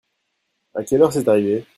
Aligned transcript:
À 0.73 0.83
quelle 0.83 1.03
heure 1.03 1.13
c'est 1.13 1.27
arrivé? 1.27 1.63